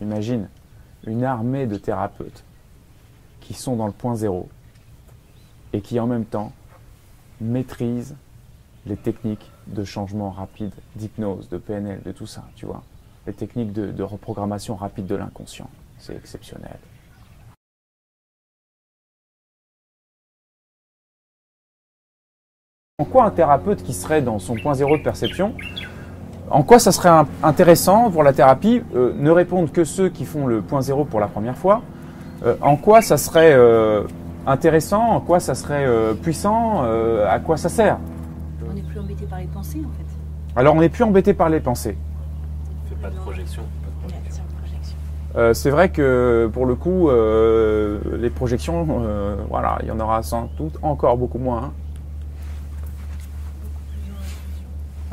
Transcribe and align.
imagine, 0.00 0.48
une 1.06 1.24
armée 1.24 1.66
de 1.66 1.76
thérapeutes 1.76 2.44
qui 3.40 3.54
sont 3.54 3.76
dans 3.76 3.86
le 3.86 3.92
point 3.92 4.14
zéro 4.14 4.48
et 5.72 5.80
qui 5.80 6.00
en 6.00 6.06
même 6.06 6.24
temps 6.24 6.52
maîtrisent 7.40 8.16
les 8.86 8.96
techniques 8.96 9.50
de 9.66 9.84
changement 9.84 10.30
rapide, 10.30 10.72
d'hypnose, 10.94 11.48
de 11.48 11.58
PNL, 11.58 12.02
de 12.02 12.12
tout 12.12 12.26
ça, 12.26 12.44
tu 12.54 12.66
vois. 12.66 12.82
Les 13.26 13.32
techniques 13.32 13.72
de, 13.72 14.02
reprogrammation 14.02 14.76
rapide 14.76 15.06
de 15.06 15.16
l'inconscient. 15.16 15.68
C'est 15.98 16.14
exceptionnel. 16.14 16.78
En 22.98 23.04
quoi 23.04 23.24
un 23.24 23.30
thérapeute 23.30 23.82
qui 23.82 23.92
serait 23.92 24.22
dans 24.22 24.38
son 24.38 24.54
point 24.54 24.74
zéro 24.74 24.96
de 24.96 25.02
perception, 25.02 25.54
en 26.50 26.62
quoi 26.62 26.78
ça 26.78 26.92
serait 26.92 27.10
intéressant 27.42 28.10
pour 28.10 28.22
la 28.22 28.32
thérapie 28.32 28.82
euh, 28.94 29.12
Ne 29.16 29.30
répondent 29.30 29.70
que 29.72 29.84
ceux 29.84 30.08
qui 30.08 30.24
font 30.24 30.46
le 30.46 30.60
point 30.62 30.80
zéro 30.82 31.04
pour 31.04 31.20
la 31.20 31.26
première 31.26 31.56
fois. 31.56 31.82
Euh, 32.44 32.54
en 32.60 32.76
quoi 32.76 33.02
ça 33.02 33.16
serait 33.16 33.52
euh, 33.54 34.02
intéressant 34.46 35.02
En 35.02 35.20
quoi 35.20 35.40
ça 35.40 35.54
serait 35.54 35.84
euh, 35.86 36.14
puissant 36.14 36.82
Euh, 36.84 37.26
À 37.28 37.40
quoi 37.40 37.56
ça 37.56 37.68
sert? 37.68 37.98
On 38.68 38.72
n'est 38.74 38.82
plus 38.82 39.00
embêté 39.00 39.24
par 39.26 39.38
les 39.40 39.46
pensées 39.46 39.80
en 39.84 39.90
fait. 39.96 40.60
Alors 40.60 40.74
on 40.76 40.80
n'est 40.80 40.88
plus 40.88 41.04
embêté 41.04 41.34
par 41.34 41.48
les 41.48 41.60
pensées. 41.60 41.96
Fais 42.88 42.94
pas 42.96 43.10
de 43.10 43.16
projection. 43.16 43.62
C'est 44.08 44.14
une 44.38 44.58
projection. 44.62 44.94
Euh, 45.36 45.52
c'est 45.52 45.70
vrai 45.70 45.88
que 45.90 46.48
pour 46.52 46.64
le 46.66 46.74
coup, 46.76 47.10
euh, 47.10 47.98
les 48.18 48.30
projections, 48.30 48.86
euh, 49.02 49.36
voilà, 49.50 49.78
il 49.82 49.88
y 49.88 49.90
en 49.90 50.00
aura 50.00 50.22
sans 50.22 50.48
doute 50.56 50.78
encore 50.82 51.16
beaucoup 51.16 51.38
moins. 51.38 51.64
hein. 51.64 51.72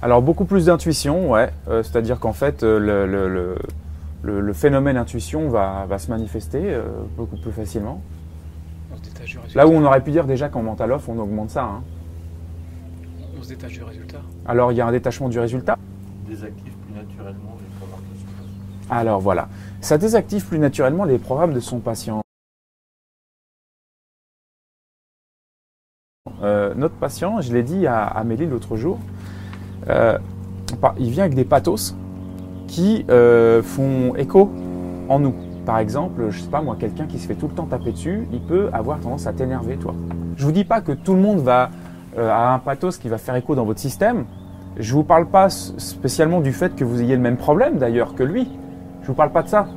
Alors 0.03 0.21
beaucoup 0.21 0.43
plus 0.43 0.65
d'intuition, 0.65 1.31
ouais. 1.31 1.49
Euh, 1.69 1.81
C'est-à-dire 1.81 2.19
qu'en 2.19 2.33
fait, 2.33 2.63
euh, 2.63 2.77
le, 2.77 3.07
le- 3.07 3.29
le- 3.29 3.55
le- 4.21 4.41
le 4.41 4.53
phénomène 4.53 4.97
intuition 4.97 5.47
va, 5.49 5.85
va 5.87 5.97
se 5.97 6.11
manifester 6.11 6.73
euh, 6.73 6.83
beaucoup 7.15 7.37
plus 7.37 7.53
facilement. 7.53 8.01
On 8.93 8.97
se 8.97 9.01
détache 9.03 9.29
du 9.31 9.37
résultat. 9.39 9.59
Là 9.59 9.65
où 9.67 9.71
on 9.71 9.83
aurait 9.85 10.01
pu 10.03 10.11
dire 10.11 10.25
déjà 10.25 10.49
qu'en 10.49 10.61
mental 10.61 10.91
off, 10.91 11.07
on 11.07 11.17
augmente 11.19 11.51
ça. 11.51 11.63
hein. 11.63 11.83
On 13.39 13.43
se 13.43 13.47
détache 13.47 13.71
du 13.71 13.83
résultat. 13.83 14.19
Alors 14.45 14.73
il 14.73 14.75
y 14.77 14.81
a 14.81 14.87
un 14.87 14.91
détachement 14.91 15.29
du 15.29 15.39
résultat. 15.39 15.77
Désactive 16.27 16.73
plus 16.85 16.93
naturellement 16.95 17.57
les 17.59 17.77
programmes 17.79 18.03
de 18.11 18.17
son 18.19 18.25
patient. 18.25 18.95
Alors 18.97 19.21
voilà, 19.21 19.47
ça 19.79 19.97
désactive 19.97 20.45
plus 20.45 20.59
naturellement 20.59 21.05
les 21.05 21.17
programmes 21.17 21.53
de 21.53 21.59
son 21.61 21.79
patient. 21.79 22.21
Euh, 26.41 26.73
notre 26.75 26.95
patient, 26.95 27.39
je 27.39 27.53
l'ai 27.53 27.63
dit 27.63 27.87
à 27.87 28.03
Amélie 28.05 28.45
l'autre 28.47 28.75
jour, 28.75 28.99
euh, 29.89 30.17
il 30.99 31.09
vient 31.09 31.23
avec 31.23 31.35
des 31.35 31.45
pathos 31.45 31.95
qui 32.67 33.05
euh, 33.09 33.61
font 33.61 34.15
écho 34.15 34.51
en 35.09 35.19
nous. 35.19 35.35
Par 35.65 35.79
exemple, 35.79 36.25
je 36.29 36.39
sais 36.39 36.49
pas 36.49 36.61
moi, 36.61 36.75
quelqu'un 36.77 37.05
qui 37.05 37.19
se 37.19 37.27
fait 37.27 37.35
tout 37.35 37.47
le 37.47 37.53
temps 37.53 37.65
taper 37.65 37.91
dessus, 37.91 38.27
il 38.33 38.41
peut 38.41 38.69
avoir 38.73 38.99
tendance 38.99 39.27
à 39.27 39.33
t'énerver, 39.33 39.77
toi. 39.77 39.93
Je 40.35 40.45
vous 40.45 40.51
dis 40.51 40.65
pas 40.65 40.81
que 40.81 40.91
tout 40.91 41.13
le 41.13 41.21
monde 41.21 41.39
va 41.39 41.69
euh, 42.17 42.29
a 42.29 42.53
un 42.53 42.59
pathos 42.59 42.97
qui 42.97 43.09
va 43.09 43.17
faire 43.17 43.35
écho 43.35 43.55
dans 43.55 43.65
votre 43.65 43.79
système. 43.79 44.25
Je 44.77 44.93
vous 44.93 45.03
parle 45.03 45.27
pas 45.27 45.49
spécialement 45.49 46.41
du 46.41 46.51
fait 46.51 46.75
que 46.75 46.83
vous 46.83 47.01
ayez 47.01 47.15
le 47.15 47.21
même 47.21 47.37
problème 47.37 47.77
d'ailleurs 47.77 48.15
que 48.15 48.23
lui. 48.23 48.47
Je 49.01 49.07
vous 49.07 49.13
parle 49.13 49.31
pas 49.31 49.43
de 49.43 49.47
ça. 49.47 49.67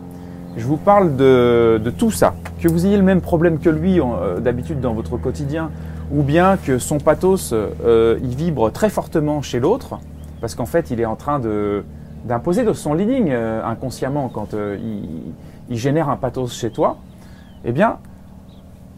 Je 0.57 0.65
vous 0.65 0.77
parle 0.77 1.17
de, 1.17 1.81
tout 1.99 2.11
ça. 2.11 2.35
Que 2.61 2.69
vous 2.69 2.87
ayez 2.87 2.97
le 2.97 3.03
même 3.03 3.21
problème 3.21 3.59
que 3.59 3.69
lui 3.69 4.01
euh, 4.01 4.41
d'habitude 4.41 4.81
dans 4.81 4.95
votre 4.95 5.17
quotidien, 5.19 5.71
ou 6.13 6.23
bien 6.23 6.57
que 6.57 6.79
son 6.79 6.99
pathos 6.99 7.53
euh, 7.53 8.19
il 8.23 8.35
vibre 8.35 8.71
très 8.71 8.91
fortement 8.91 9.43
chez 9.43 9.61
l'autre, 9.61 9.99
parce 10.41 10.55
qu'en 10.55 10.67
fait 10.67 10.91
il 10.91 11.01
est 11.01 11.07
en 11.07 11.17
train 11.17 11.39
de 11.39 11.85
d'imposer 12.25 12.65
de 12.65 12.73
son 12.73 12.95
leading 12.95 13.31
euh, 13.31 13.65
inconsciemment 13.65 14.29
quand 14.29 14.55
euh, 14.55 14.77
il, 14.81 15.33
il 15.69 15.79
génère 15.79 16.09
un 16.09 16.17
pathos 16.17 16.53
chez 16.53 16.71
toi. 16.71 16.99
Eh 17.65 17.73
bien, 17.73 17.99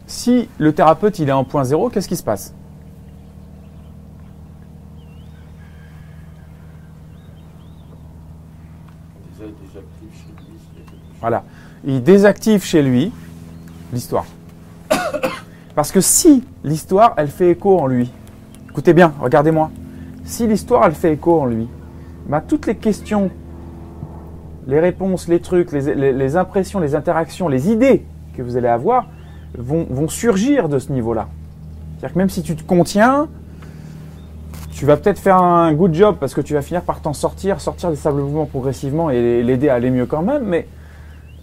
si 0.07 0.49
le 0.57 0.73
thérapeute 0.73 1.19
il 1.19 1.29
est 1.29 1.33
en 1.33 1.43
point 1.43 1.63
zéro, 1.63 1.89
qu'est-ce 1.89 2.07
qui 2.07 2.15
se 2.15 2.23
passe? 2.23 2.55
Voilà. 11.19 11.43
Il 11.83 12.01
désactive 12.01 12.63
chez 12.63 12.81
lui 12.81 13.11
l'histoire. 13.93 14.25
Parce 15.79 15.93
que 15.93 16.01
si 16.01 16.43
l'histoire, 16.65 17.13
elle 17.15 17.29
fait 17.29 17.51
écho 17.51 17.79
en 17.79 17.87
lui, 17.87 18.11
écoutez 18.69 18.91
bien, 18.91 19.13
regardez-moi, 19.21 19.71
si 20.25 20.45
l'histoire, 20.45 20.83
elle 20.85 20.91
fait 20.91 21.13
écho 21.13 21.39
en 21.39 21.45
lui, 21.45 21.69
bah, 22.27 22.43
toutes 22.45 22.67
les 22.67 22.75
questions, 22.75 23.31
les 24.67 24.81
réponses, 24.81 25.29
les 25.29 25.39
trucs, 25.39 25.71
les, 25.71 26.35
impressions, 26.35 26.81
les 26.81 26.95
interactions, 26.95 27.47
les 27.47 27.71
idées 27.71 28.05
que 28.35 28.41
vous 28.41 28.57
allez 28.57 28.67
avoir 28.67 29.07
vont, 29.57 29.87
vont 29.89 30.09
surgir 30.09 30.67
de 30.67 30.79
ce 30.79 30.91
niveau-là. 30.91 31.29
C'est-à-dire 31.93 32.13
que 32.13 32.19
même 32.19 32.29
si 32.29 32.43
tu 32.43 32.57
te 32.57 32.63
contiens, 32.63 33.29
tu 34.73 34.85
vas 34.85 34.97
peut-être 34.97 35.19
faire 35.19 35.41
un 35.41 35.71
good 35.71 35.93
job 35.93 36.17
parce 36.19 36.33
que 36.33 36.41
tu 36.41 36.55
vas 36.55 36.61
finir 36.61 36.81
par 36.81 36.99
t'en 36.99 37.13
sortir, 37.13 37.61
sortir 37.61 37.89
des 37.89 37.95
sables 37.95 38.19
mouvements 38.19 38.47
progressivement 38.47 39.11
et 39.11 39.43
l'aider 39.43 39.69
à 39.69 39.75
aller 39.75 39.91
mieux 39.91 40.07
quand 40.07 40.23
même, 40.23 40.43
mais 40.43 40.67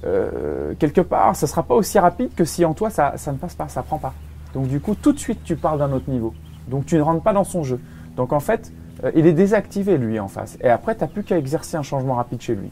euh, 0.05 0.75
quelque 0.79 1.01
part, 1.01 1.37
ça 1.37 1.47
sera 1.47 1.63
pas 1.63 1.75
aussi 1.75 1.99
rapide 1.99 2.31
que 2.35 2.45
si 2.45 2.65
en 2.65 2.75
toi 2.75 2.91
ça, 2.91 3.15
ne 3.27 3.39
passe 3.39 3.55
pas, 3.55 3.69
ça 3.69 3.83
prend 3.83 3.99
pas. 3.99 4.15
Donc 4.55 4.69
du 4.69 4.81
coup, 4.81 4.95
tout 4.95 5.13
de 5.13 5.19
suite, 5.19 5.41
tu 5.45 5.57
parles 5.57 5.79
d'un 5.79 5.93
autre 5.93 6.11
niveau. 6.11 6.35
Donc 6.69 6.87
tu 6.87 6.97
ne 6.97 7.03
rentres 7.03 7.23
pas 7.23 7.33
dans 7.33 7.45
son 7.45 7.63
jeu. 7.63 7.81
Donc 8.17 8.33
en 8.33 8.41
fait, 8.41 8.73
euh, 9.05 9.11
il 9.15 9.27
est 9.27 9.33
désactivé 9.33 9.99
lui 9.99 10.19
en 10.21 10.29
face. 10.29 10.59
Et 10.63 10.69
après, 10.69 10.95
tu 10.95 11.03
n'as 11.03 11.09
plus 11.09 11.25
qu'à 11.25 11.39
exercer 11.39 11.77
un 11.77 11.83
changement 11.83 12.15
rapide 12.15 12.41
chez 12.41 12.55
lui. 12.55 12.71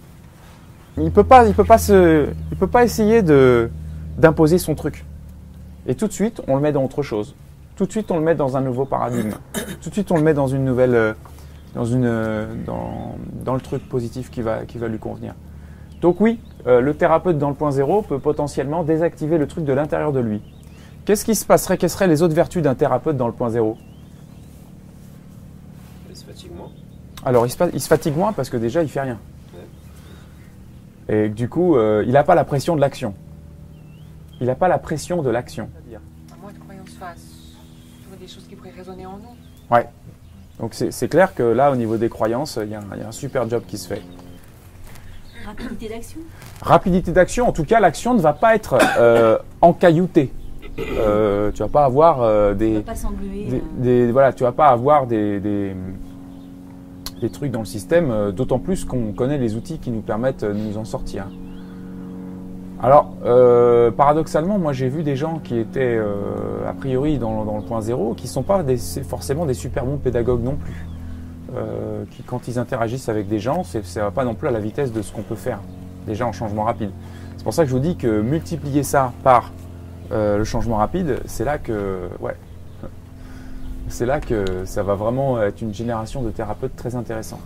Il 0.97 1.11
peut 1.11 1.25
peut 1.25 1.25
pas 1.25 1.45
peut 2.59 2.67
pas 2.67 2.85
essayer 2.85 3.23
d'imposer 3.23 4.59
son 4.59 4.75
truc. 4.75 5.05
Et 5.87 5.95
tout 5.95 6.07
de 6.07 6.13
suite, 6.13 6.41
on 6.47 6.55
le 6.55 6.63
met 6.63 6.73
dans 6.73 6.85
autre 6.85 7.03
chose. 7.03 7.35
Tout 7.77 7.87
de 7.87 7.91
suite, 7.91 8.11
on 8.13 8.17
le 8.19 8.23
met 8.23 8.37
dans 8.37 8.57
un 8.57 8.61
nouveau 8.61 8.85
paradigme. 8.85 9.33
tout 9.83 9.89
de 9.89 9.95
suite, 9.95 10.13
on 10.13 10.17
le 10.17 10.23
met 10.23 10.35
dans 10.35 10.47
une 10.47 10.65
nouvelle, 10.65 10.95
euh, 10.95 11.13
dans 11.75 11.85
une, 11.85 12.49
dans 13.45 13.55
le 13.55 13.61
truc 13.61 13.87
positif 13.89 14.31
qui 14.31 14.41
va, 14.41 14.65
qui 14.65 14.79
va 14.79 14.87
lui 14.87 14.99
convenir. 14.99 15.35
Donc 16.05 16.21
oui, 16.21 16.39
euh, 16.67 16.83
le 16.83 16.93
thérapeute 16.93 17.39
dans 17.39 17.49
le 17.49 17.55
point 17.55 17.71
zéro 17.71 18.03
peut 18.03 18.19
potentiellement 18.19 18.85
désactiver 18.85 19.39
le 19.39 19.47
truc 19.47 19.65
de 19.65 19.73
l'intérieur 19.73 20.13
de 20.13 20.21
lui. 20.21 20.43
Qu'est-ce 21.07 21.25
qui 21.25 21.35
se 21.35 21.47
passerait 21.47 21.79
Quelles 21.79 21.89
seraient 21.89 22.09
les 22.09 22.21
autres 22.21 22.35
vertus 22.35 22.63
d'un 22.63 22.75
thérapeute 22.75 23.17
dans 23.17 23.27
le 23.27 23.33
point 23.33 23.49
zéro? 23.49 23.79
Il 26.11 26.15
se 26.15 26.27
fatigue 26.27 26.55
moins. 26.55 26.69
Alors 27.25 27.47
il 27.47 27.51
se, 27.51 27.57
fa- 27.57 27.71
il 27.73 27.81
se 27.81 27.89
fatigue 27.89 28.15
moins 28.19 28.35
parce 28.35 28.51
que 28.51 28.59
déjà 28.59 28.83
il 28.83 28.89
fait 28.91 29.01
rien. 29.01 29.19
Et 31.09 31.31
du 31.31 31.49
coup, 31.49 31.75
euh, 31.79 32.05
il 32.07 32.13
n'a 32.13 32.23
pas 32.23 32.35
la 32.35 32.45
pression 32.45 32.77
de 32.77 32.83
l'action. 32.83 33.15
Il 34.43 34.49
n'a 34.49 34.57
pas 34.57 34.69
la 34.69 34.77
pression 34.79 35.23
de 35.23 35.31
l'action. 35.31 35.71
À 36.31 36.37
moins 36.37 36.53
de 36.53 36.59
croyances 36.59 36.91
fassent 37.01 37.57
sur 38.07 38.19
des 38.21 38.29
choses 38.29 38.47
qui 38.47 38.57
pourraient 38.57 38.77
résonner 38.77 39.07
en 39.07 39.17
nous. 39.17 39.75
Ouais. 39.75 39.89
Donc 40.61 40.75
c'est 40.75 41.09
clair 41.09 41.35
que 41.35 41.43
là, 41.43 41.73
au 41.73 41.77
niveau 41.77 41.97
des 41.97 42.11
croyances, 42.11 42.57
y, 42.57 42.65
il 42.67 42.71
y 42.73 42.75
a 42.75 43.09
un 43.09 43.13
super 43.13 43.49
job 43.49 43.63
qui 43.67 43.79
se 43.79 43.89
fait. 43.89 44.03
Rapidité 45.47 45.89
d'action. 45.89 46.21
Rapidité 46.63 47.13
d'action, 47.13 47.49
en 47.49 47.53
tout 47.53 47.65
cas, 47.65 47.81
l'action 47.81 48.15
ne 48.15 48.21
va 48.21 48.33
pas 48.33 48.55
être 48.55 48.79
euh, 48.99 49.39
encailloutée. 49.61 50.33
Euh, 50.99 51.53
tu 51.53 51.63
vas 51.63 51.69
pas 51.69 51.85
avoir 51.85 52.23
euh, 52.23 52.55
des, 52.55 52.75
va 52.77 52.81
pas 52.81 52.95
s'engluer. 52.95 53.47
des, 53.79 54.07
des- 54.07 54.13
voilà, 54.13 54.33
tu 54.33 54.43
vas 54.43 54.53
pas 54.53 54.69
avoir 54.69 55.07
des, 55.07 55.39
des, 55.41 55.73
des 57.21 57.31
trucs 57.31 57.53
dans 57.53 57.61
le 57.61 57.65
système, 57.65 58.11
euh, 58.11 58.33
d'autant 58.33 58.59
plus 58.59 58.85
qu'on 58.85 59.13
connaît 59.13 59.39
les 59.39 59.55
outils 59.55 59.79
qui 59.79 59.91
nous 59.91 60.01
permettent 60.01 60.43
euh, 60.43 60.53
de 60.53 60.59
nous 60.59 60.77
en 60.79 60.85
sortir. 60.85 61.27
Alors, 62.83 63.15
euh, 63.25 63.91
paradoxalement, 63.93 64.59
moi 64.59 64.73
j'ai 64.73 64.89
vu 64.89 65.03
des 65.05 65.17
gens 65.17 65.39
qui 65.43 65.59
étaient 65.59 65.97
euh, 65.97 66.69
a 66.69 66.73
priori 66.75 67.19
dans, 67.19 67.45
dans 67.45 67.57
le 67.57 67.63
point 67.63 67.81
zéro, 67.81 68.15
qui 68.15 68.27
sont 68.27 68.43
pas 68.43 68.63
des, 68.63 68.77
forcément 68.77 69.47
des 69.47 69.55
super 69.55 69.87
bons 69.87 69.97
pédagogues 69.97 70.43
non 70.43 70.57
plus. 70.57 70.85
Euh, 71.57 72.05
qui 72.11 72.23
quand 72.25 72.49
ils 72.49 72.59
interagissent 72.59 73.09
avec 73.09 73.29
des 73.29 73.39
gens, 73.39 73.63
ça 73.65 74.03
va 74.03 74.11
pas 74.11 74.25
non 74.25 74.35
plus 74.35 74.49
à 74.49 74.51
la 74.51 74.59
vitesse 74.59 74.93
de 74.93 75.03
ce 75.03 75.13
qu'on 75.13 75.23
peut 75.23 75.37
faire 75.37 75.61
déjà 76.07 76.27
en 76.27 76.33
changement 76.33 76.65
rapide. 76.65 76.91
C'est 77.37 77.45
pour 77.45 77.55
ça 77.55 77.63
que 77.63 77.69
je 77.69 77.75
vous 77.75 77.81
dis 77.81 77.97
que 77.97 78.21
multiplier 78.21 78.83
ça 78.83 79.13
par 79.23 79.53
euh, 80.13 80.39
le 80.39 80.45
changement 80.45 80.77
rapide, 80.77 81.21
c'est 81.27 81.45
là 81.45 81.59
que, 81.59 82.09
ouais, 82.21 82.37
c'est 83.89 84.07
là 84.07 84.21
que 84.21 84.65
ça 84.65 84.83
va 84.83 84.95
vraiment 84.95 85.41
être 85.43 85.61
une 85.63 85.75
génération 85.75 86.23
de 86.23 86.31
thérapeutes 86.31 86.77
très 86.77 86.95
intéressants. 86.95 87.41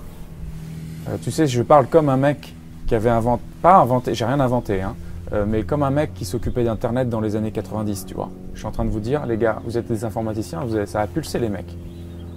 Euh, 1.08 1.16
tu 1.22 1.30
sais, 1.30 1.46
je 1.46 1.62
parle 1.62 1.86
comme 1.86 2.08
un 2.08 2.16
mec 2.16 2.54
qui 2.86 2.94
avait 2.94 3.10
inventé, 3.10 3.42
pas 3.62 3.76
inventé, 3.76 4.14
j'ai 4.14 4.24
rien 4.24 4.40
inventé, 4.40 4.82
hein, 4.82 4.94
euh, 5.32 5.44
mais 5.46 5.62
comme 5.62 5.82
un 5.82 5.90
mec 5.90 6.14
qui 6.14 6.24
s'occupait 6.24 6.64
d'Internet 6.64 7.08
dans 7.08 7.20
les 7.20 7.36
années 7.36 7.52
90, 7.52 8.06
tu 8.06 8.14
vois. 8.14 8.30
Je 8.54 8.60
suis 8.60 8.66
en 8.66 8.72
train 8.72 8.84
de 8.84 8.90
vous 8.90 9.00
dire, 9.00 9.26
les 9.26 9.36
gars, 9.36 9.60
vous 9.64 9.78
êtes 9.78 9.86
des 9.86 10.04
informaticiens, 10.04 10.62
ça 10.86 11.00
a 11.00 11.06
pulsé 11.06 11.38
les 11.38 11.48
mecs. 11.48 11.76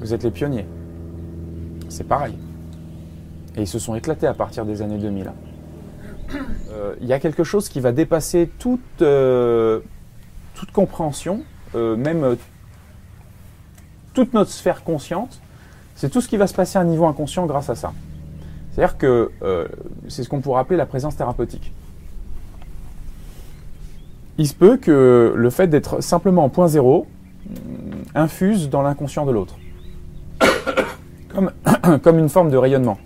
Vous 0.01 0.13
êtes 0.13 0.23
les 0.23 0.31
pionniers. 0.31 0.65
C'est 1.91 2.05
pareil. 2.05 2.37
Et 3.57 3.61
ils 3.61 3.67
se 3.67 3.77
sont 3.77 3.95
éclatés 3.95 4.25
à 4.25 4.33
partir 4.33 4.65
des 4.65 4.81
années 4.81 4.97
2000. 4.97 5.27
hein. 5.27 5.33
Euh, 6.71 6.95
Il 7.01 7.07
y 7.07 7.11
a 7.11 7.19
quelque 7.19 7.43
chose 7.43 7.67
qui 7.67 7.81
va 7.81 7.91
dépasser 7.91 8.49
toute, 8.59 9.01
euh, 9.01 9.81
toute 10.55 10.71
compréhension, 10.71 11.43
euh, 11.75 11.97
même 11.97 12.37
toute 14.13 14.33
notre 14.33 14.51
sphère 14.51 14.85
consciente. 14.85 15.41
C'est 15.95 16.09
tout 16.09 16.21
ce 16.21 16.29
qui 16.29 16.37
va 16.37 16.47
se 16.47 16.53
passer 16.53 16.77
à 16.77 16.81
un 16.81 16.85
niveau 16.85 17.05
inconscient 17.05 17.45
grâce 17.45 17.69
à 17.69 17.75
ça. 17.75 17.91
C'est-à-dire 18.71 18.97
que 18.97 19.29
c'est 20.07 20.23
ce 20.23 20.29
qu'on 20.29 20.39
pourrait 20.39 20.61
appeler 20.61 20.77
la 20.77 20.85
présence 20.85 21.17
thérapeutique. 21.17 21.73
il 24.37 24.47
se 24.47 24.55
peut 24.55 24.77
que 24.77 25.33
le 25.35 25.49
fait 25.49 25.67
d'être 25.67 26.01
simplement 26.01 26.45
en 26.45 26.49
point 26.49 26.69
zéro 26.69 27.05
infuse 28.15 28.69
dans 28.69 28.81
l'inconscient 28.81 29.25
de 29.25 29.31
l'autre. 29.31 29.57
Comme, 31.33 31.51
comme 32.01 32.19
une 32.19 32.29
forme 32.29 32.49
de 32.49 32.57
rayonnement. 32.57 32.97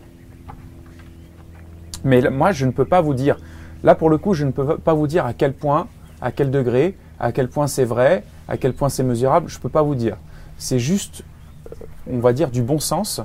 Mais 2.04 2.22
moi, 2.30 2.51
je 2.51 2.66
ne 2.66 2.72
peux 2.72 2.86
pas 2.86 3.01
vous 3.01 3.13
dire, 3.13 3.38
là 3.83 3.95
pour 3.95 4.10
le 4.10 4.18
coup, 4.18 4.33
je 4.33 4.45
ne 4.45 4.51
peux 4.51 4.77
pas 4.77 4.94
vous 4.94 5.07
dire 5.07 5.25
à 5.25 5.33
quel 5.33 5.54
point, 5.54 5.88
à 6.22 6.31
quel 6.31 6.51
degré, 6.51 6.95
à 7.19 7.31
quel 7.31 7.50
point 7.50 7.68
c'est 7.68 7.83
vrai, 7.83 8.24
à 8.48 8.57
quel 8.57 8.74
point 8.74 8.89
c'est 8.89 9.04
mesurable, 9.04 9.50
je 9.50 9.57
ne 9.57 9.62
peux 9.62 9.69
pas 9.69 9.81
vous 9.81 9.95
dire. 9.95 10.18
C'est 10.57 10.80
juste, 10.80 11.24
euh, 11.68 11.86
on 12.12 12.19
va 12.19 12.31
dire, 12.31 12.51
du 12.51 12.62
bon 12.62 12.80
sens 12.80 13.22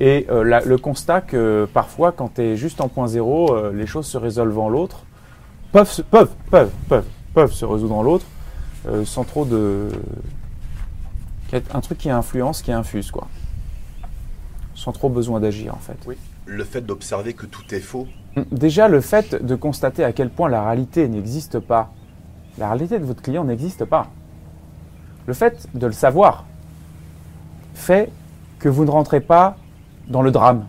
et 0.00 0.26
euh, 0.30 0.60
le 0.64 0.78
constat 0.78 1.20
que 1.20 1.68
parfois, 1.72 2.12
quand 2.12 2.34
tu 2.34 2.42
es 2.42 2.56
juste 2.56 2.80
en 2.80 2.88
point 2.88 3.06
zéro, 3.06 3.54
euh, 3.54 3.72
les 3.72 3.86
choses 3.86 4.06
se 4.06 4.18
résolvent 4.18 4.58
en 4.58 4.68
l'autre, 4.68 5.04
peuvent, 5.72 6.02
peuvent, 6.10 6.32
peuvent, 6.50 6.70
peuvent, 6.88 7.06
peuvent 7.34 7.52
se 7.52 7.64
résoudre 7.64 7.94
en 7.94 8.02
l'autre, 8.02 8.26
sans 9.04 9.24
trop 9.24 9.44
de. 9.44 9.88
Un 11.72 11.80
truc 11.80 11.98
qui 11.98 12.10
influence, 12.10 12.62
qui 12.62 12.72
infuse, 12.72 13.10
quoi. 13.10 13.28
Sans 14.84 14.92
trop 14.92 15.08
besoin 15.08 15.40
d'agir, 15.40 15.74
en 15.74 15.78
fait. 15.78 15.96
Le 16.44 16.64
fait 16.64 16.82
d'observer 16.82 17.32
que 17.32 17.46
tout 17.46 17.74
est 17.74 17.80
faux, 17.80 18.06
Déjà, 18.50 18.88
le 18.88 19.00
fait 19.00 19.34
de 19.34 19.54
constater 19.54 20.02
à 20.02 20.12
quel 20.12 20.28
point 20.28 20.48
la 20.48 20.64
réalité 20.64 21.08
n'existe 21.08 21.60
pas, 21.60 21.90
la 22.58 22.68
réalité 22.68 22.98
de 22.98 23.04
votre 23.04 23.22
client 23.22 23.44
n'existe 23.44 23.84
pas. 23.84 24.08
Le 25.26 25.34
fait 25.34 25.68
de 25.74 25.86
le 25.86 25.92
savoir 25.92 26.44
fait 27.74 28.10
que 28.58 28.68
vous 28.68 28.84
ne 28.84 28.90
rentrez 28.90 29.20
pas 29.20 29.56
dans 30.08 30.22
le 30.22 30.30
drame. 30.30 30.66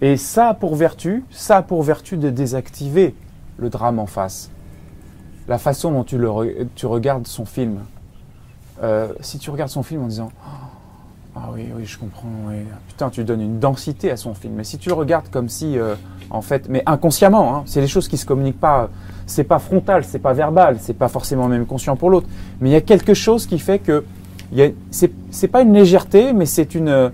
Et 0.00 0.16
ça 0.16 0.48
a 0.48 0.54
pour 0.54 0.74
vertu, 0.74 1.24
ça 1.30 1.58
a 1.58 1.62
pour 1.62 1.82
vertu 1.82 2.16
de 2.16 2.30
désactiver 2.30 3.14
le 3.58 3.68
drame 3.68 3.98
en 3.98 4.06
face. 4.06 4.50
La 5.48 5.58
façon 5.58 5.92
dont 5.92 6.04
tu, 6.04 6.16
le 6.16 6.66
tu 6.74 6.86
regardes 6.86 7.26
son 7.26 7.44
film. 7.44 7.80
Euh, 8.82 9.12
si 9.20 9.38
tu 9.38 9.50
regardes 9.50 9.70
son 9.70 9.82
film 9.82 10.04
en 10.04 10.06
disant 10.06 10.32
ah 11.36 11.50
oui, 11.52 11.68
oui, 11.76 11.84
je 11.84 11.96
comprends. 11.98 12.28
oui. 12.48 12.56
Putain, 12.88 13.08
tu 13.10 13.22
donnes 13.24 13.40
une 13.40 13.58
densité 13.60 14.10
à 14.10 14.16
son 14.16 14.34
film. 14.34 14.54
Mais 14.54 14.64
si 14.64 14.78
tu 14.78 14.88
le 14.88 14.94
regardes 14.94 15.28
comme 15.30 15.48
si, 15.48 15.78
euh, 15.78 15.94
en 16.30 16.42
fait, 16.42 16.68
mais 16.68 16.82
inconsciemment, 16.86 17.54
hein, 17.54 17.62
c'est 17.66 17.80
des 17.80 17.86
choses 17.86 18.08
qui 18.08 18.16
se 18.16 18.26
communiquent 18.26 18.60
pas. 18.60 18.90
C'est 19.26 19.44
pas 19.44 19.60
frontal, 19.60 20.04
c'est 20.04 20.18
pas 20.18 20.32
verbal, 20.32 20.78
c'est 20.80 20.94
pas 20.94 21.08
forcément 21.08 21.46
même 21.46 21.66
conscient 21.66 21.94
pour 21.94 22.10
l'autre. 22.10 22.26
Mais 22.60 22.70
il 22.70 22.72
y 22.72 22.76
a 22.76 22.80
quelque 22.80 23.14
chose 23.14 23.46
qui 23.46 23.60
fait 23.60 23.78
que 23.78 24.04
c'est 24.90 25.48
pas 25.48 25.62
une 25.62 25.72
légèreté, 25.72 26.32
mais 26.32 26.46
c'est 26.46 26.74
une, 26.74 27.12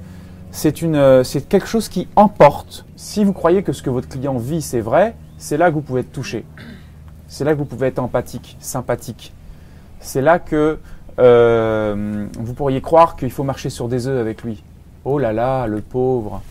c'est 0.51 0.81
une, 0.81 1.23
c'est 1.25 1.47
quelque 1.47 1.67
chose 1.67 1.91
qui 1.91 2.09
emporte. 2.17 2.87
Si 2.97 3.23
vous 3.23 3.35
croyez 3.35 3.62
que 3.62 3.73
ce 3.73 3.83
que 3.83 3.91
votre 3.91 4.09
client 4.09 4.39
vit 4.39 4.62
c'est 4.62 4.81
vrai, 4.81 5.15
c'est 5.37 5.59
là 5.59 5.69
que 5.69 5.75
vous 5.75 5.83
pouvez 5.83 6.01
être 6.01 6.12
touché. 6.12 6.47
C'est 7.29 7.45
là 7.45 7.53
que 7.53 7.59
vous 7.59 7.67
pouvez 7.67 7.89
être 7.89 7.99
empathique, 7.99 8.57
sympathique. 8.61 9.35
C'est 10.01 10.23
là 10.23 10.39
que 10.39 10.79
euh, 11.19 12.27
vous 12.39 12.55
pourriez 12.55 12.81
croire 12.81 13.17
qu'il 13.17 13.31
faut 13.31 13.45
marcher 13.45 13.71
sur 13.71 13.89
des 13.89 14.07
œufs 14.07 14.21
avec 14.21 14.43
lui. 14.43 14.63
Oh 15.05 15.19
là 15.19 15.33
là, 15.33 15.67
le 15.67 15.81
pauvre, 15.81 16.43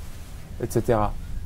etc. 0.63 0.99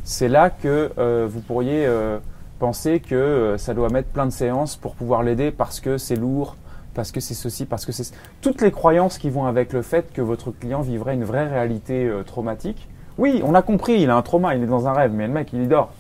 C'est 0.04 0.27
là 0.27 0.50
que 0.50 0.92
euh, 0.98 1.27
vous 1.30 1.42
pourriez 1.42 1.86
euh, 1.86 2.19
penser 2.60 3.00
que 3.00 3.16
euh, 3.16 3.57
ça 3.57 3.74
doit 3.74 3.89
mettre 3.89 4.10
plein 4.10 4.25
de 4.25 4.31
séances 4.31 4.75
pour 4.75 4.95
pouvoir 4.95 5.24
l'aider 5.24 5.51
parce 5.51 5.80
que 5.80 5.98
c'est 5.98 6.16
lourd, 6.16 6.56
parce 6.94 7.12
que 7.12 7.19
c'est 7.19 7.33
ceci, 7.33 7.66
parce 7.66 7.86
que 7.86 7.92
c'est... 7.92 8.13
Toutes 8.42 8.62
les 8.62 8.71
croyances 8.71 9.18
qui 9.18 9.30
vont 9.30 9.45
avec 9.45 9.74
le 9.74 9.81
fait 9.81 10.12
que 10.13 10.22
votre 10.22 10.51
client 10.51 10.81
vivrait 10.81 11.13
une 11.13 11.24
vraie 11.24 11.48
réalité 11.48 12.06
euh, 12.06 12.24
traumatique. 12.24 12.88
Oui, 13.18 13.42
on 13.44 13.56
a 13.56 13.62
compris, 13.62 14.01
il 14.01 14.10
a 14.10 14.15
un 14.15 14.22
trauma, 14.22 14.56
il 14.56 14.63
est 14.63 14.68
dans 14.68 14.88
un 14.88 14.94
rêve, 14.94 15.12
mais 15.13 15.27
le 15.27 15.33
mec, 15.33 15.50
il 15.54 15.63
y 15.63 15.68
dort. 15.68 15.92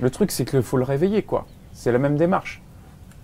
Le 0.00 0.10
truc, 0.10 0.30
c'est 0.30 0.44
qu'il 0.44 0.62
faut 0.62 0.76
le 0.76 0.84
réveiller, 0.84 1.22
quoi. 1.22 1.46
C'est 1.72 1.92
la 1.92 1.98
même 1.98 2.16
démarche. 2.16 2.62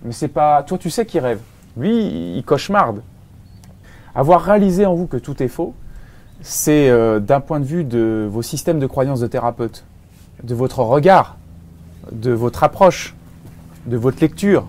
Mais 0.03 0.11
c'est 0.11 0.27
pas... 0.27 0.63
Toi, 0.63 0.77
tu 0.77 0.89
sais 0.89 1.05
qu'il 1.05 1.21
rêve. 1.21 1.39
Lui, 1.77 2.35
il 2.37 2.43
cauchemarde. 2.43 3.01
Avoir 4.15 4.41
réalisé 4.41 4.85
en 4.85 4.95
vous 4.95 5.05
que 5.05 5.17
tout 5.17 5.41
est 5.43 5.47
faux, 5.47 5.75
c'est 6.41 6.89
euh, 6.89 7.19
d'un 7.19 7.39
point 7.39 7.59
de 7.59 7.65
vue 7.65 7.83
de 7.83 8.27
vos 8.29 8.41
systèmes 8.41 8.79
de 8.79 8.87
croyances 8.87 9.19
de 9.19 9.27
thérapeute, 9.27 9.85
de 10.43 10.55
votre 10.55 10.79
regard, 10.79 11.37
de 12.11 12.31
votre 12.31 12.63
approche, 12.63 13.15
de 13.85 13.97
votre 13.97 14.19
lecture, 14.21 14.65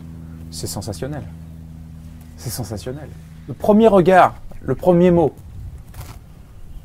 c'est 0.51 0.67
sensationnel. 0.67 1.23
C'est 2.37 2.51
sensationnel. 2.51 3.09
Le 3.49 3.55
premier 3.55 3.89
regard, 3.89 4.35
le 4.63 4.75
premier 4.75 5.11
mot, 5.11 5.33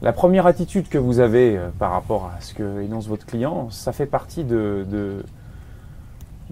la 0.01 0.13
première 0.13 0.45
attitude 0.47 0.89
que 0.89 0.97
vous 0.97 1.19
avez 1.19 1.57
euh, 1.57 1.69
par 1.79 1.91
rapport 1.91 2.31
à 2.35 2.41
ce 2.41 2.53
que 2.53 2.81
énonce 2.81 3.07
votre 3.07 3.25
client, 3.25 3.69
ça 3.71 3.93
fait 3.93 4.05
partie 4.05 4.43
de, 4.43 4.85
de, 4.89 5.23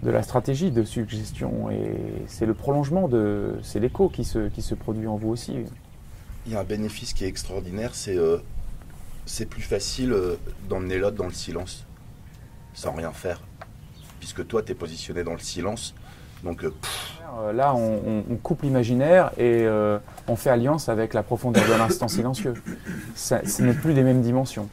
de 0.03 0.09
la 0.09 0.23
stratégie 0.23 0.71
de 0.71 0.83
suggestion 0.83 1.69
et 1.69 1.95
c'est 2.27 2.45
le 2.45 2.53
prolongement 2.53 3.07
de, 3.07 3.55
c'est 3.61 3.79
l'écho 3.79 4.09
qui 4.09 4.23
se, 4.23 4.47
qui 4.49 4.61
se 4.61 4.73
produit 4.75 5.07
en 5.07 5.15
vous 5.15 5.29
aussi. 5.29 5.55
il 6.47 6.51
y 6.53 6.55
a 6.55 6.59
un 6.59 6.63
bénéfice 6.63 7.13
qui 7.13 7.23
est 7.23 7.27
extraordinaire, 7.27 7.93
c'est 7.93 8.17
euh, 8.17 8.37
c'est 9.25 9.45
plus 9.45 9.61
facile 9.61 10.11
euh, 10.13 10.35
d'emmener 10.67 10.97
l'autre 10.97 11.17
dans 11.17 11.27
le 11.27 11.33
silence, 11.33 11.85
sans 12.73 12.93
rien 12.93 13.11
faire. 13.11 13.41
Puisque 14.19 14.45
toi, 14.47 14.61
tu 14.63 14.71
es 14.71 14.75
positionné 14.75 15.23
dans 15.23 15.33
le 15.33 15.39
silence, 15.39 15.93
donc 16.43 16.63
euh, 16.63 16.73
Euh, 17.39 17.53
Là, 17.53 17.73
on, 17.75 18.23
coupe 18.43 18.63
l'imaginaire 18.63 19.31
et 19.37 19.65
on 20.27 20.35
fait 20.35 20.49
alliance 20.49 20.89
avec 20.89 21.13
la 21.13 21.23
profondeur 21.23 21.63
de 21.67 21.73
l'instant 21.73 22.07
silencieux. 22.07 22.55
Ça- 23.15 23.45
ce 23.45 23.61
n'est 23.61 23.73
plus 23.73 23.93
les 23.93 24.03
mêmes 24.03 24.21
dimensions. 24.21 24.67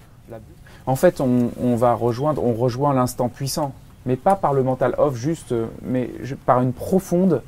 En 0.87 0.97
fait, 0.97 1.21
on, 1.21 1.51
on 1.61 1.77
va 1.77 1.93
rejoindre, 1.95 2.43
on 2.43 2.55
rejoint 2.55 2.95
l'instant 2.95 3.29
puissant, 3.29 3.75
mais 4.09 4.17
pas 4.17 4.35
par 4.37 4.55
le 4.55 4.63
mental 4.63 4.95
off 4.97 5.15
juste, 5.17 5.53
euh, 5.53 5.67
mais 5.83 6.11
par 6.47 6.63
une 6.63 6.73
profonde, 6.73 7.43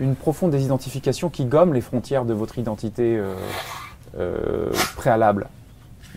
une 0.00 0.16
profonde 0.16 0.50
désidentification 0.50 1.30
qui 1.30 1.44
gomme 1.44 1.72
les 1.72 1.80
frontières 1.80 2.24
de 2.24 2.34
votre 2.34 2.58
identité 2.58 3.16
euh, 3.16 3.34
euh, 4.18 4.70
préalable, 4.96 5.46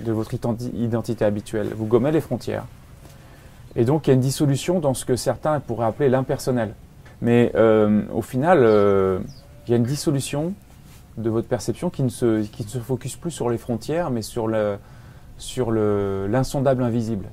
de 0.01 0.11
votre 0.11 0.33
identi- 0.33 0.71
identité 0.75 1.23
habituelle. 1.23 1.69
Vous 1.77 1.85
gommez 1.85 2.11
les 2.11 2.19
frontières. 2.19 2.65
Et 3.75 3.85
donc, 3.85 4.07
il 4.07 4.09
y 4.09 4.11
a 4.11 4.15
une 4.15 4.21
dissolution 4.21 4.79
dans 4.79 4.95
ce 4.95 5.05
que 5.05 5.15
certains 5.15 5.59
pourraient 5.59 5.85
appeler 5.85 6.09
l'impersonnel. 6.09 6.73
Mais 7.21 7.53
au 8.13 8.21
final, 8.21 8.59
il 8.59 9.71
y 9.71 9.73
a 9.73 9.77
une 9.77 9.83
dissolution 9.83 10.53
de 11.17 11.29
votre 11.29 11.47
perception 11.47 11.89
qui 11.89 12.01
ne 12.03 12.09
se, 12.09 12.43
qui 12.43 12.63
ne 12.63 12.69
se 12.69 12.79
focus 12.79 13.15
plus 13.15 13.31
sur 13.31 13.49
les 13.49 13.57
frontières, 13.57 14.09
mais 14.11 14.21
sur 14.21 14.49
sur 15.37 15.69
le- 15.71 16.27
l'insondable 16.27 16.83
invisible. 16.83 17.27